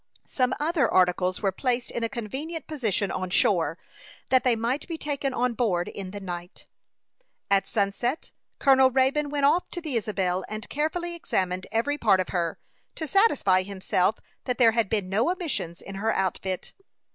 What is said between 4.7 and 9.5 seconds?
be taken on board in the night. At sunset, Colonel Raybone went